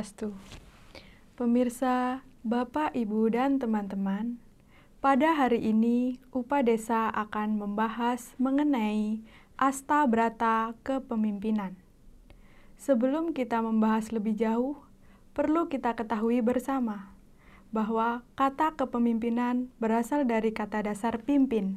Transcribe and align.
Swastiastu. 0.00 0.32
Pemirsa, 1.36 2.24
Bapak, 2.40 2.96
Ibu, 2.96 3.36
dan 3.36 3.60
teman-teman, 3.60 4.40
pada 5.04 5.36
hari 5.36 5.60
ini 5.60 6.16
UPA 6.32 6.64
Desa 6.64 7.12
akan 7.12 7.60
membahas 7.60 8.32
mengenai 8.40 9.20
Asta 9.60 10.00
Brata 10.08 10.72
Kepemimpinan. 10.88 11.76
Sebelum 12.80 13.36
kita 13.36 13.60
membahas 13.60 14.08
lebih 14.08 14.40
jauh, 14.40 14.80
perlu 15.36 15.68
kita 15.68 15.92
ketahui 15.92 16.40
bersama 16.40 17.12
bahwa 17.68 18.24
kata 18.40 18.80
kepemimpinan 18.80 19.68
berasal 19.84 20.24
dari 20.24 20.48
kata 20.56 20.80
dasar 20.80 21.20
pimpin, 21.20 21.76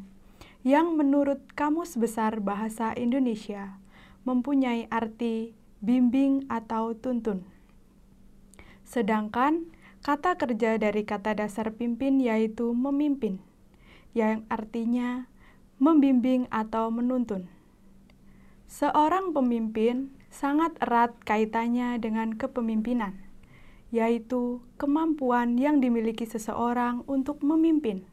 yang 0.63 0.96
menurut 0.96 1.44
Kamus 1.60 1.99
Besar 1.99 2.40
Bahasa 2.40 2.96
Indonesia 2.96 3.76
mempunyai 4.24 4.88
arti 4.88 5.60
bimbing 5.84 6.48
atau 6.48 6.96
tuntun. 6.96 7.44
Sedangkan 8.84 9.72
kata 10.04 10.36
kerja 10.36 10.76
dari 10.76 11.08
kata 11.08 11.40
dasar 11.40 11.72
pimpin 11.74 12.20
yaitu 12.20 12.76
memimpin, 12.76 13.40
yang 14.12 14.44
artinya 14.52 15.32
membimbing 15.80 16.46
atau 16.52 16.91
menuntun. 16.91 17.48
Seorang 18.68 19.32
pemimpin 19.32 20.12
sangat 20.34 20.74
erat 20.82 21.14
kaitannya 21.24 22.02
dengan 22.02 22.34
kepemimpinan, 22.34 23.22
yaitu 23.94 24.66
kemampuan 24.82 25.62
yang 25.62 25.77
dimiliki 25.77 26.26
seseorang 26.26 27.05
untuk 27.05 27.46
memimpin, 27.46 28.04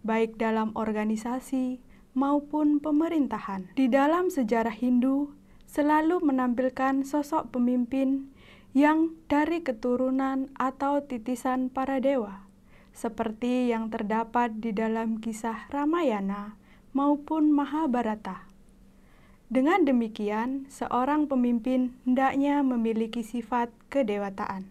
baik 0.00 0.40
dalam 0.40 0.72
organisasi 0.72 1.84
maupun 2.16 2.80
pemerintahan. 2.80 3.68
Di 3.76 3.86
dalam 3.92 4.32
sejarah 4.32 4.72
Hindu, 4.72 5.36
selalu 5.68 6.24
menampilkan 6.24 7.04
sosok 7.04 7.52
pemimpin 7.52 8.32
yang 8.76 9.16
dari 9.32 9.64
keturunan 9.64 10.52
atau 10.56 11.04
titisan 11.04 11.72
para 11.72 12.00
dewa, 12.00 12.44
seperti 12.92 13.72
yang 13.72 13.88
terdapat 13.88 14.60
di 14.60 14.76
dalam 14.76 15.22
kisah 15.22 15.70
Ramayana 15.72 16.58
maupun 16.92 17.52
Mahabharata. 17.52 18.48
Dengan 19.48 19.88
demikian, 19.88 20.68
seorang 20.68 21.24
pemimpin 21.24 21.96
hendaknya 22.04 22.60
memiliki 22.60 23.24
sifat 23.24 23.72
kedewataan. 23.88 24.68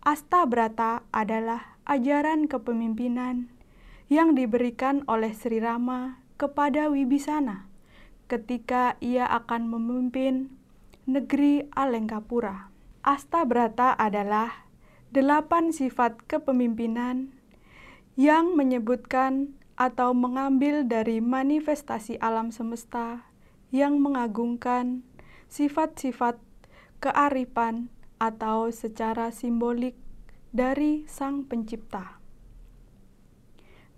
Asta 0.00 0.48
Brata 0.48 1.04
adalah 1.12 1.76
ajaran 1.84 2.48
kepemimpinan 2.48 3.52
yang 4.08 4.32
diberikan 4.32 5.04
oleh 5.04 5.36
Sri 5.36 5.60
Rama 5.60 6.18
kepada 6.40 6.88
Wibisana 6.88 7.68
ketika 8.26 8.96
ia 9.04 9.28
akan 9.28 9.68
memimpin 9.68 10.48
negeri 11.02 11.66
Alengkapura. 11.74 12.70
Astabrata 13.02 13.98
adalah 13.98 14.70
delapan 15.10 15.74
sifat 15.74 16.22
kepemimpinan 16.30 17.34
yang 18.14 18.54
menyebutkan 18.54 19.58
atau 19.74 20.14
mengambil 20.14 20.86
dari 20.86 21.18
manifestasi 21.18 22.22
alam 22.22 22.54
semesta 22.54 23.26
yang 23.74 23.98
mengagungkan 23.98 25.02
sifat-sifat 25.50 26.38
kearifan 27.02 27.90
atau 28.22 28.70
secara 28.70 29.34
simbolik 29.34 29.98
dari 30.54 31.02
Sang 31.10 31.42
Pencipta. 31.50 32.22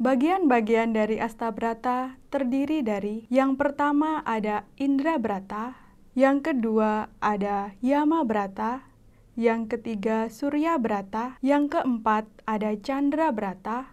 Bagian-bagian 0.00 0.96
dari 0.96 1.20
Astabrata 1.20 2.16
terdiri 2.32 2.80
dari 2.80 3.28
yang 3.28 3.60
pertama 3.60 4.24
ada 4.24 4.66
Indra 4.80 5.20
Brata, 5.20 5.83
yang 6.14 6.46
kedua 6.46 7.10
ada 7.18 7.74
Yama 7.82 8.22
Brata, 8.22 8.86
yang 9.34 9.66
ketiga 9.66 10.30
Surya 10.30 10.78
Brata, 10.78 11.38
yang 11.42 11.66
keempat 11.66 12.30
ada 12.46 12.74
Chandra 12.78 13.34
Brata, 13.34 13.90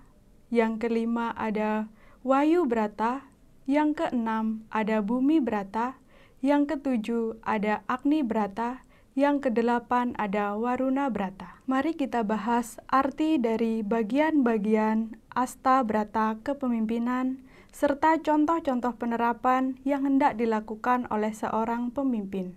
yang 0.54 0.78
kelima 0.78 1.34
ada 1.34 1.90
Wayu 2.22 2.70
Brata, 2.70 3.26
yang 3.66 3.98
keenam 3.98 4.70
ada 4.70 5.02
Bumi 5.02 5.42
Brata, 5.42 5.98
yang 6.46 6.70
ketujuh 6.70 7.42
ada 7.42 7.82
Agni 7.90 8.22
Brata, 8.22 8.86
yang 9.18 9.42
kedelapan 9.42 10.14
ada 10.16 10.53
Waruna 10.56 11.09
Brata. 11.09 11.59
Mari 11.66 11.98
kita 11.98 12.22
bahas 12.22 12.78
arti 12.88 13.42
dari 13.42 13.82
bagian-bagian 13.82 15.21
Asta 15.31 15.80
Brata 15.88 16.36
kepemimpinan 16.44 17.40
serta 17.72 18.19
contoh-contoh 18.19 19.00
penerapan 19.00 19.80
yang 19.88 20.03
hendak 20.03 20.36
dilakukan 20.36 21.08
oleh 21.08 21.31
seorang 21.31 21.88
pemimpin. 21.88 22.52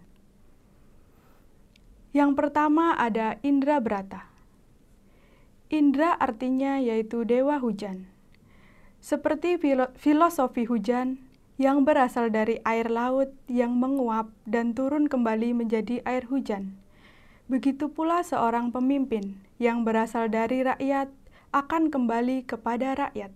Yang 2.10 2.34
pertama 2.34 2.98
ada 2.98 3.38
Indra 3.46 3.78
Brata. 3.78 4.26
Indra 5.70 6.18
artinya 6.18 6.82
yaitu 6.82 7.22
dewa 7.22 7.62
hujan. 7.62 8.10
Seperti 8.98 9.54
filosofi 9.94 10.66
hujan, 10.66 11.22
yang 11.54 11.86
berasal 11.86 12.34
dari 12.34 12.58
air 12.66 12.90
laut 12.90 13.30
yang 13.46 13.78
menguap 13.78 14.26
dan 14.42 14.74
turun 14.74 15.06
kembali 15.06 15.54
menjadi 15.54 16.02
air 16.02 16.26
hujan. 16.26 16.74
Begitu 17.46 17.92
pula 17.92 18.26
seorang 18.26 18.74
pemimpin 18.74 19.38
yang 19.62 19.86
berasal 19.86 20.26
dari 20.26 20.66
rakyat 20.66 21.12
akan 21.54 21.94
kembali 21.94 22.42
kepada 22.42 22.98
rakyat. 22.98 23.30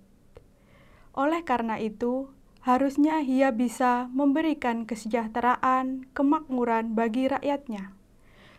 Oleh 1.15 1.47
karena 1.47 1.79
itu, 1.79 2.35
harusnya 2.67 3.23
ia 3.23 3.55
bisa 3.55 4.11
memberikan 4.11 4.83
kesejahteraan, 4.91 6.11
kemakmuran 6.11 6.99
bagi 6.99 7.31
rakyatnya. 7.31 7.95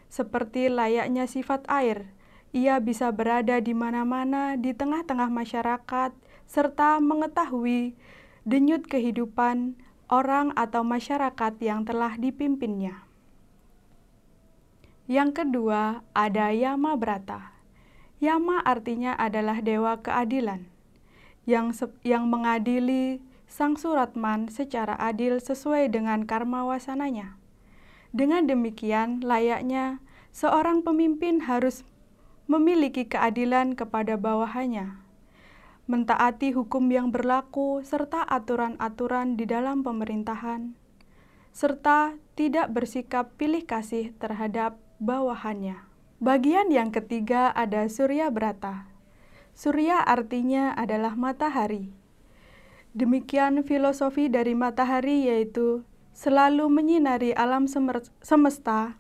Seperti 0.08 0.72
layaknya 0.72 1.28
sifat 1.28 1.68
air, 1.68 2.08
ia 2.56 2.80
bisa 2.80 3.12
berada 3.12 3.60
di 3.60 3.76
mana-mana 3.76 4.56
di 4.56 4.72
tengah-tengah 4.72 5.30
masyarakat 5.30 6.16
serta 6.50 6.98
mengetahui 6.98 7.94
denyut 8.48 8.88
kehidupan 8.90 9.78
orang 10.10 10.50
atau 10.58 10.82
masyarakat 10.82 11.54
yang 11.62 11.86
telah 11.86 12.18
dipimpinnya. 12.18 13.06
Yang 15.06 15.46
kedua, 15.46 16.02
ada 16.18 16.50
Yama 16.50 16.98
Brata. 16.98 17.59
Yama 18.20 18.60
artinya 18.68 19.16
adalah 19.16 19.64
dewa 19.64 20.00
keadilan 20.04 20.68
yang 21.48 21.72
yang 22.04 22.28
mengadili 22.28 23.24
sang 23.48 23.80
Suratman 23.80 24.52
secara 24.52 24.94
adil 25.00 25.40
sesuai 25.40 25.90
dengan 25.90 26.28
karma 26.28 26.68
wasananya. 26.68 27.40
Dengan 28.12 28.46
demikian, 28.46 29.24
layaknya 29.24 30.04
seorang 30.36 30.86
pemimpin 30.86 31.48
harus 31.48 31.88
memiliki 32.46 33.08
keadilan 33.08 33.74
kepada 33.74 34.20
bawahannya 34.20 35.10
mentaati 35.90 36.54
hukum 36.54 36.86
yang 36.94 37.10
berlaku 37.10 37.82
serta 37.82 38.22
aturan-aturan 38.22 39.34
di 39.34 39.50
dalam 39.50 39.82
pemerintahan, 39.82 40.78
serta 41.50 42.14
tidak 42.38 42.70
bersikap 42.70 43.34
pilih 43.42 43.66
kasih 43.66 44.14
terhadap 44.22 44.78
bawahannya. 45.02 45.89
Bagian 46.20 46.68
yang 46.68 46.92
ketiga 46.92 47.48
ada 47.56 47.88
Surya 47.88 48.28
Brata. 48.28 48.92
Surya 49.56 50.04
artinya 50.04 50.76
adalah 50.76 51.16
matahari. 51.16 51.96
Demikian 52.92 53.64
filosofi 53.64 54.28
dari 54.28 54.52
matahari 54.52 55.32
yaitu 55.32 55.88
selalu 56.12 56.68
menyinari 56.68 57.32
alam 57.32 57.72
semesta 58.20 59.00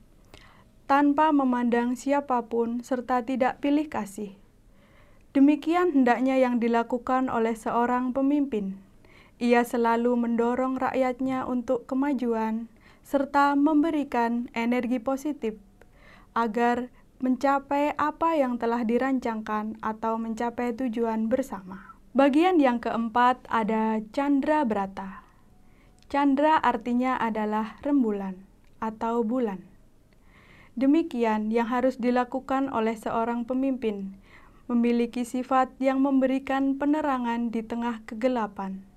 tanpa 0.87 1.35
memandang 1.35 1.99
siapa 1.99 2.39
pun 2.47 2.79
serta 2.87 3.19
tidak 3.27 3.59
pilih 3.59 3.91
kasih. 3.91 4.39
Demikian 5.35 5.91
hendaknya 5.91 6.39
yang 6.39 6.63
dilakukan 6.63 7.27
oleh 7.27 7.51
seorang 7.51 8.15
pemimpin. 8.15 8.79
Ia 9.43 9.67
selalu 9.67 10.15
mendorong 10.15 10.79
rakyatnya 10.79 11.43
untuk 11.43 11.83
kemajuan 11.83 12.71
serta 13.03 13.59
memberikan 13.59 14.47
energi 14.55 15.03
positif 15.03 15.59
agar 16.31 16.87
mencapai 17.19 17.93
apa 17.99 18.39
yang 18.39 18.55
telah 18.55 18.87
dirancangkan 18.87 19.75
atau 19.83 20.15
mencapai 20.15 20.71
tujuan 20.71 21.27
bersama. 21.27 21.99
Bagian 22.15 22.57
yang 22.57 22.79
keempat 22.79 23.43
ada 23.51 24.01
Chandra 24.15 24.65
Brata. 24.65 25.21
Chandra 26.09 26.57
artinya 26.57 27.19
adalah 27.21 27.77
rembulan 27.85 28.39
atau 28.81 29.21
bulan. 29.21 29.61
Demikian 30.79 31.51
yang 31.53 31.67
harus 31.69 31.99
dilakukan 31.99 32.71
oleh 32.71 32.97
seorang 32.97 33.43
pemimpin 33.43 34.15
memiliki 34.71 35.21
sifat 35.27 35.69
yang 35.77 35.99
memberikan 36.01 36.79
penerangan 36.79 37.51
di 37.51 37.61
tengah 37.61 38.01
kegelapan. 38.07 38.88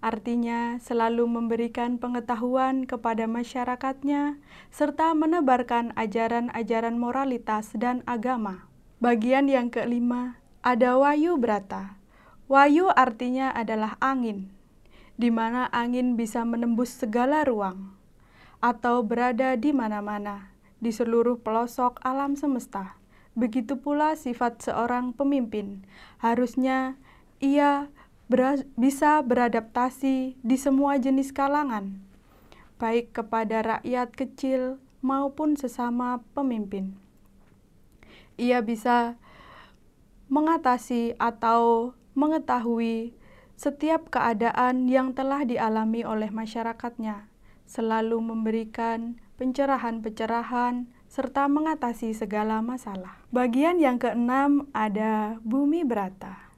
Artinya, 0.00 0.80
selalu 0.80 1.28
memberikan 1.28 2.00
pengetahuan 2.00 2.88
kepada 2.88 3.28
masyarakatnya 3.28 4.40
serta 4.72 5.12
menebarkan 5.12 5.92
ajaran-ajaran 5.92 6.96
moralitas 6.96 7.76
dan 7.76 8.00
agama. 8.08 8.64
Bagian 9.00 9.48
yang 9.48 9.68
kelima 9.68 10.40
ada 10.64 10.96
Wayu 10.96 11.36
Brata. 11.36 12.00
Wayu 12.48 12.88
artinya 12.92 13.52
adalah 13.52 14.00
angin, 14.00 14.48
di 15.20 15.28
mana 15.28 15.68
angin 15.68 16.16
bisa 16.16 16.48
menembus 16.48 16.96
segala 16.96 17.44
ruang 17.44 17.92
atau 18.60 19.00
berada 19.00 19.56
di 19.56 19.72
mana-mana 19.72 20.52
di 20.80 20.92
seluruh 20.92 21.40
pelosok 21.40 22.00
alam 22.04 22.36
semesta. 22.36 22.96
Begitu 23.36 23.80
pula 23.80 24.16
sifat 24.16 24.64
seorang 24.64 25.16
pemimpin. 25.16 25.84
Harusnya 26.20 26.96
ia 27.40 27.88
ber 28.30 28.62
bisa 28.78 29.18
beradaptasi 29.26 30.38
di 30.38 30.54
semua 30.54 31.02
jenis 31.02 31.34
kalangan, 31.34 31.98
baik 32.78 33.10
kepada 33.10 33.82
rakyat 33.82 34.14
kecil 34.14 34.78
maupun 35.02 35.58
sesama 35.58 36.22
pemimpin. 36.30 36.94
Ia 38.38 38.62
bisa 38.62 39.18
mengatasi 40.30 41.18
atau 41.18 41.92
mengetahui 42.14 43.18
setiap 43.58 44.14
keadaan 44.14 44.86
yang 44.86 45.10
telah 45.10 45.42
dialami 45.42 46.06
oleh 46.06 46.30
masyarakatnya, 46.30 47.26
selalu 47.66 48.22
memberikan 48.22 49.18
pencerahan-pencerahan 49.42 50.86
serta 51.10 51.50
mengatasi 51.50 52.14
segala 52.14 52.62
masalah. 52.62 53.18
Bagian 53.34 53.82
yang 53.82 53.98
keenam 53.98 54.70
ada 54.70 55.42
bumi 55.42 55.82
berata. 55.82 56.49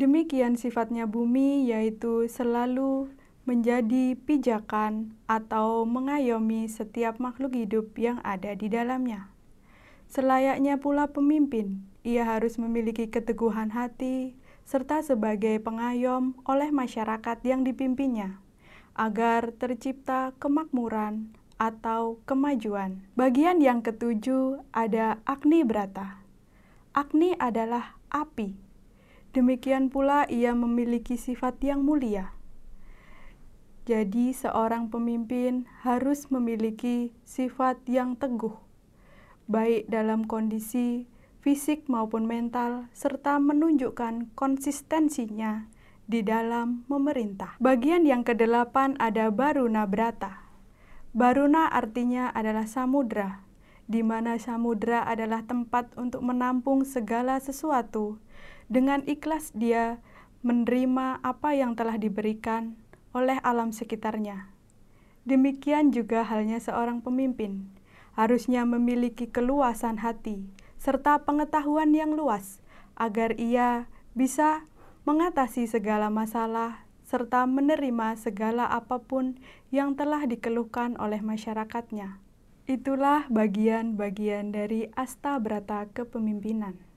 Demikian 0.00 0.56
sifatnya 0.56 1.04
bumi, 1.04 1.68
yaitu 1.68 2.24
selalu 2.24 3.12
menjadi 3.44 4.16
pijakan 4.16 5.12
atau 5.28 5.84
mengayomi 5.84 6.64
setiap 6.72 7.20
makhluk 7.20 7.52
hidup 7.52 7.92
yang 8.00 8.16
ada 8.24 8.56
di 8.56 8.72
dalamnya. 8.72 9.28
Selayaknya 10.08 10.80
pula 10.80 11.12
pemimpin, 11.12 11.84
ia 12.00 12.24
harus 12.24 12.56
memiliki 12.56 13.12
keteguhan 13.12 13.76
hati, 13.76 14.40
serta 14.64 15.04
sebagai 15.04 15.60
pengayom 15.60 16.32
oleh 16.48 16.72
masyarakat 16.72 17.36
yang 17.44 17.60
dipimpinnya, 17.60 18.40
agar 18.96 19.52
tercipta 19.52 20.32
kemakmuran 20.40 21.36
atau 21.60 22.24
kemajuan. 22.24 23.04
Bagian 23.20 23.60
yang 23.60 23.84
ketujuh 23.84 24.64
ada 24.72 25.20
Agni 25.28 25.60
Brata. 25.60 26.24
Agni 26.96 27.36
adalah 27.36 28.00
api. 28.08 28.69
Demikian 29.30 29.94
pula 29.94 30.26
ia 30.26 30.50
memiliki 30.58 31.14
sifat 31.14 31.62
yang 31.62 31.86
mulia. 31.86 32.34
Jadi, 33.86 34.34
seorang 34.34 34.90
pemimpin 34.90 35.70
harus 35.86 36.30
memiliki 36.34 37.14
sifat 37.22 37.78
yang 37.86 38.18
teguh, 38.18 38.54
baik 39.46 39.86
dalam 39.90 40.26
kondisi 40.26 41.10
fisik 41.40 41.88
maupun 41.88 42.28
mental, 42.28 42.90
serta 42.92 43.40
menunjukkan 43.40 44.34
konsistensinya 44.36 45.66
di 46.10 46.26
dalam 46.26 46.82
memerintah. 46.90 47.54
Bagian 47.62 48.04
yang 48.04 48.26
kedelapan 48.26 48.98
ada 48.98 49.30
Baruna 49.30 49.86
Brata. 49.86 50.42
Baruna 51.14 51.70
artinya 51.70 52.30
adalah 52.30 52.66
samudra, 52.66 53.42
di 53.90 54.02
mana 54.02 54.38
samudra 54.38 55.02
adalah 55.02 55.42
tempat 55.42 55.90
untuk 55.98 56.22
menampung 56.22 56.86
segala 56.86 57.38
sesuatu. 57.42 58.18
Dengan 58.70 59.02
ikhlas 59.02 59.50
dia 59.50 59.98
menerima 60.46 61.18
apa 61.26 61.58
yang 61.58 61.74
telah 61.74 61.98
diberikan 61.98 62.78
oleh 63.10 63.42
alam 63.42 63.74
sekitarnya. 63.74 64.46
Demikian 65.26 65.90
juga 65.90 66.22
halnya 66.22 66.62
seorang 66.62 67.02
pemimpin, 67.02 67.66
harusnya 68.14 68.62
memiliki 68.62 69.26
keluasan 69.26 69.98
hati, 69.98 70.46
serta 70.78 71.26
pengetahuan 71.26 71.90
yang 71.92 72.14
luas, 72.14 72.62
agar 72.94 73.34
ia 73.42 73.90
bisa 74.14 74.62
mengatasi 75.02 75.66
segala 75.66 76.06
masalah 76.06 76.86
serta 77.10 77.42
menerima 77.42 78.14
segala 78.14 78.70
apa 78.70 79.02
pun 79.02 79.34
yang 79.74 79.98
telah 79.98 80.30
dikeluhkan 80.30 80.94
oleh 81.02 81.18
masyarakatnya. 81.18 82.22
Itulah 82.70 83.26
bagian-bagian 83.26 84.54
dari 84.54 84.86
asta 84.94 85.34
brata 85.42 85.90
kepemimpinan. 85.90 86.89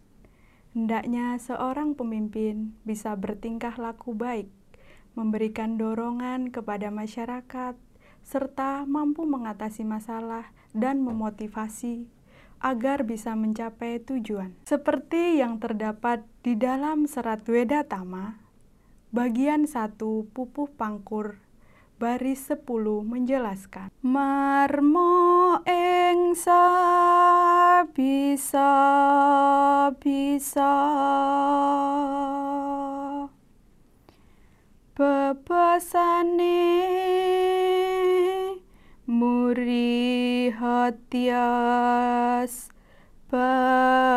Hendaknya 0.73 1.37
seorang 1.37 1.93
pemimpin 1.93 2.73
bisa 2.81 3.13
bertingkah 3.13 3.77
laku 3.77 4.17
baik, 4.17 4.49
memberikan 5.13 5.77
dorongan 5.77 6.49
kepada 6.49 6.89
masyarakat, 6.89 7.77
serta 8.25 8.89
mampu 8.89 9.29
mengatasi 9.29 9.85
masalah 9.85 10.49
dan 10.73 11.05
memotivasi 11.05 12.09
agar 12.57 13.05
bisa 13.05 13.37
mencapai 13.37 14.01
tujuan. 14.01 14.57
Seperti 14.65 15.37
yang 15.37 15.61
terdapat 15.61 16.25
di 16.41 16.57
dalam 16.57 17.05
serat 17.05 17.45
Weda 17.45 17.85
Tama, 17.85 18.41
bagian 19.13 19.69
1 19.69 19.99
pupuh 20.33 20.73
pangkur 20.73 21.42
baris 22.03 22.51
10 22.51 22.67
menjelaskan 23.07 23.87
marmo 24.03 25.55
ing 25.63 26.35
bisa 27.95 28.75
bisa. 30.03 30.75
Bebasane 34.99 36.59
muri 39.07 40.51
hatias 40.51 41.47
basuki 43.31 44.13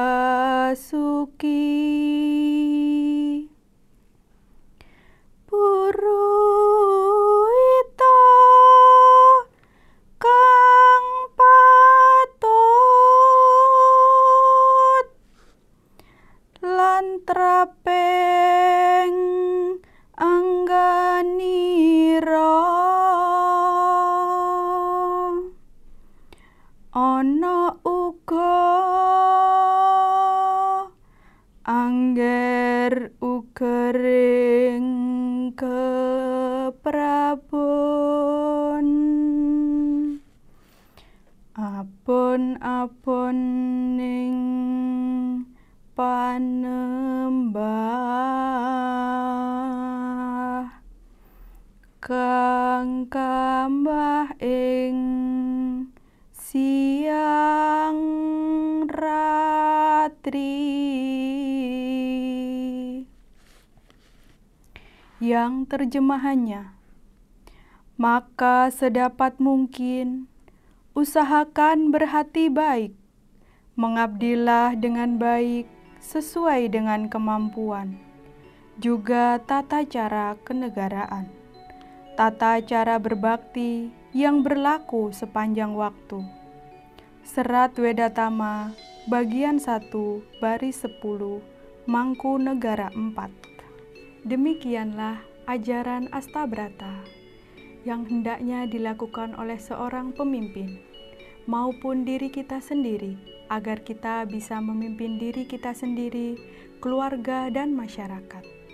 angganira 21.37 22.57
ana 26.97 27.77
uga 27.85 28.65
angger 31.69 33.13
ugering 33.21 34.89
keprabon. 35.53 36.87
Apun-apun 41.57 43.37
ning 43.97 44.37
panembah 45.97 47.37
kang 53.07 53.87
kambah 53.87 54.35
ing 54.43 54.99
siang 56.35 58.01
ratri. 58.91 60.67
Yang 65.23 65.53
terjemahannya 65.71 66.75
maka 67.97 68.69
sedapat 68.69 69.41
mungkin 69.41 70.29
usahakan 70.93 71.89
berhati 71.89 72.53
baik 72.53 72.93
mengabdilah 73.73 74.77
dengan 74.77 75.17
baik 75.17 75.65
sesuai 76.05 76.69
dengan 76.69 77.09
kemampuan 77.09 77.97
juga 78.77 79.41
tata 79.41 79.81
cara 79.89 80.37
kenegaraan 80.45 81.36
tata 82.17 82.65
cara 82.65 82.97
berbakti 82.97 83.93
yang 84.17 84.41
berlaku 84.41 85.13
sepanjang 85.13 85.77
waktu 85.77 86.25
Serat 87.21 87.77
Wedatama 87.77 88.73
bagian 89.05 89.61
1 89.61 89.93
baris 90.41 90.81
10 90.81 90.97
Mangku 91.85 92.41
Negara 92.41 92.89
4 92.89 94.25
Demikianlah 94.25 95.21
ajaran 95.45 96.09
Astabrata 96.09 97.05
yang 97.85 98.09
hendaknya 98.09 98.65
dilakukan 98.65 99.37
oleh 99.37 99.61
seorang 99.61 100.17
pemimpin 100.17 100.81
maupun 101.45 102.09
diri 102.09 102.33
kita 102.33 102.65
sendiri 102.65 103.21
agar 103.53 103.85
kita 103.85 104.25
bisa 104.25 104.57
memimpin 104.57 105.21
diri 105.21 105.45
kita 105.45 105.77
sendiri, 105.77 106.35
keluarga 106.81 107.53
dan 107.53 107.77
masyarakat. 107.77 108.66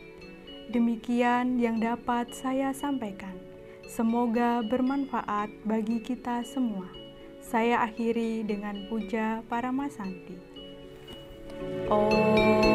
Demikian 0.71 1.59
yang 1.59 1.83
dapat 1.83 2.31
saya 2.31 2.71
sampaikan. 2.71 3.35
Semoga 3.88 4.62
bermanfaat 4.62 5.50
bagi 5.66 5.99
kita 5.99 6.47
semua. 6.47 6.87
Saya 7.42 7.83
akhiri 7.83 8.47
dengan 8.47 8.87
puja 8.87 9.42
para 9.50 9.75
masanti. 9.75 10.38
Om 11.90 12.72